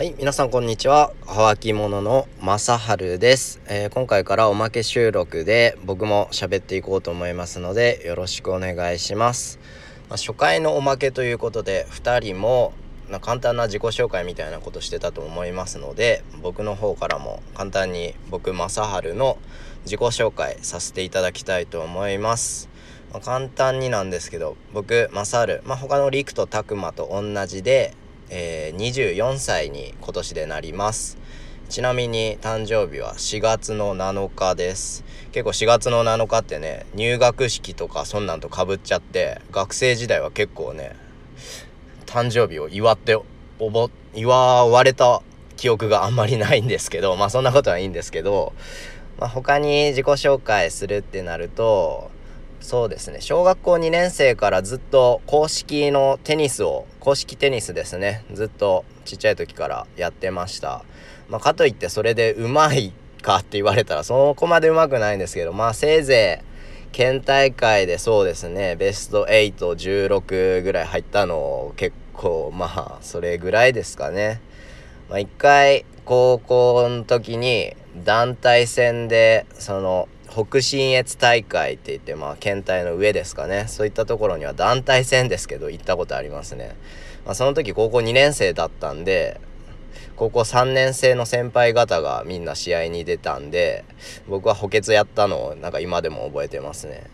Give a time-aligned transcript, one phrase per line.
[0.00, 1.12] はい、皆さんこんにちは。
[1.26, 9.58] はわき者のまさはるです、えー、今回からおまけ収録で僕も喋っていこうと思いますのでよろしくお願いします。
[10.08, 12.72] まあ、初回のおまけということで2人も
[13.10, 19.36] ま簡単な自己紹介みたいなことしてたと思いますので僕の方からも簡単に僕正治の
[19.84, 22.70] 自己紹介させていただきたいと思います。
[23.12, 27.94] まあ、簡単になんですけど僕正治、まあ、他の陸と拓磨と同じで
[28.30, 31.18] えー、24歳に今年でなります。
[31.68, 35.04] ちなみに誕生日は4月の7日です。
[35.32, 40.96] 結構4月の7日ってね入学式とかそんなんとかぶっちゃって学生時代は結構ね
[42.06, 43.16] 誕生日を祝って
[43.60, 45.22] おぼ祝われた
[45.56, 48.52] 記憶があんまりないんですけどまあそんなことはいいんですけど、
[49.18, 52.10] まあ、他に自己紹介するってなると
[52.60, 53.20] そうですね。
[53.20, 58.24] 小学校2年生からずっと公式のテニスを公式テニスですね。
[58.32, 60.84] ずっとちっちゃい時からやってました。
[61.28, 66.50] まあ、かといってそれでうまいかって言われたらそこまでうまくないんですけどまあせいぜい
[66.92, 68.76] 県大会でそうですね。
[68.76, 74.40] ベスト816ぐらい入ったの結構まあそれぐらいですかね。
[75.08, 83.64] まあ一回高校の時に団体戦でその北信越大会って言ってまあ県大の上ですかね。
[83.66, 86.76] そういったところには団体戦ですけど行ったことありますね、
[87.24, 89.40] まあ、その時高校2年生だったんで
[90.14, 93.84] 高校3年生の先輩方がみんな試合に出たんで
[94.28, 97.10] 僕は補欠やったのをなんか今でも覚えてますね。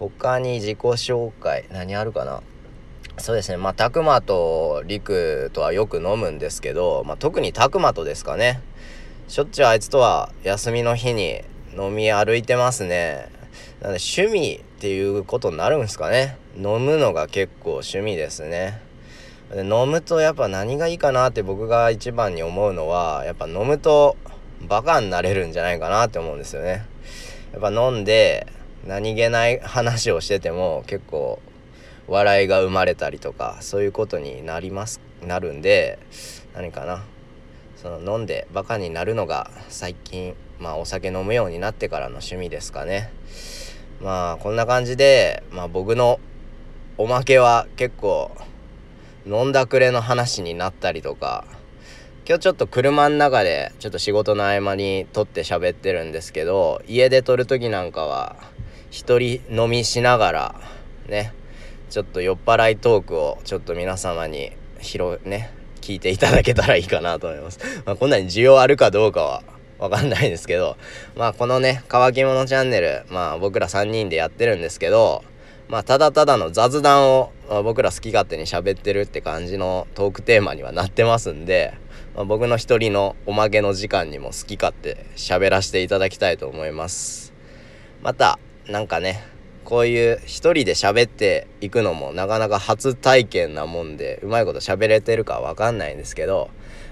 [0.00, 2.42] 他に自己紹介何あるかな。
[3.18, 3.58] そうですね。
[3.58, 8.60] まあ拓磨と陸とはよく飲むんですけど、まあ、特に拓磨とですかね。
[9.28, 11.44] しょっちゅうあいつとは休みの日に
[11.76, 13.28] 飲み歩いてますね。
[13.80, 16.38] なんで趣味っていうことになるんですかね。
[16.56, 18.80] 飲むのが結構趣味ですね。
[19.50, 24.16] で飲むとやっぱ何がいいかなって僕が一番に思うのはやっぱ飲むと
[24.62, 26.86] バカになれるんじゃないかなって思うんですよね。
[27.52, 28.46] やっぱ飲んで
[28.86, 31.40] 何気ない話をしてても結構
[32.08, 35.98] 笑いが生まれたりとかそういうことになりますなるんで
[36.54, 37.04] 何かな。
[37.76, 43.10] その飲んでバカになるのが最近まあお酒飲むようになってからの趣味ですかね
[44.00, 46.20] まあこんな感じで、まあ、僕の
[46.98, 48.30] おまけは結構
[49.26, 51.44] 飲んだくれの話になったりとか
[52.26, 58.36] 今日ちょっと車の中でちょっと仕事の合間に撮って喋ってるんですけど家で撮る時なんかは
[58.90, 60.60] 一人飲みしながら
[61.08, 61.34] ね
[61.90, 67.60] ちょっと酔っ払いトークをちょっと皆様に広ね聞いていただけたらいいかなと思います。
[67.84, 69.42] まあ、こんなに需要あるかどうかは
[69.78, 70.76] わかんないですけど、
[71.16, 75.24] まあこのね、乾き物チャンネル、まあ僕ら3人でやってるんですけど、
[75.68, 81.74] まあただただの雑談を、僕ら好き勝手に喋ってるって感じのトークテーマにはなってますんで、
[82.14, 87.32] まあ、僕の一人のおまけの時間にも好き勝手喋らせていただきたいと思います。
[88.02, 89.24] また、なんかね、
[89.64, 96.50] こういう一人で喋っていくのもなかなか初体験なもんでうまいこと喋れてるかわかんないんですけど、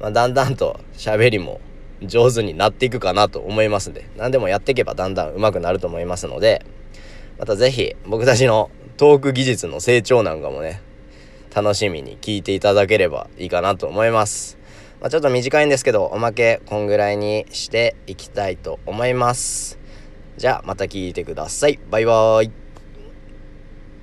[0.00, 1.60] まあ、だんだんと喋りも
[2.02, 6.64] 上手になっていくかなと思いますんで何でもやっていけばだんだん上手くなると思いますので
[7.38, 10.80] また是非僕たちのトーク技術の成長なんかもね
[11.54, 14.58] 楽しみに聞いていただければいいかなと思います。
[15.00, 19.78] まあ、ちょっと短いんですけどおまけこんぐらいにしていきたいと思います。
[20.36, 21.78] じゃあまた聞いてください。
[21.90, 22.63] バイバーイ。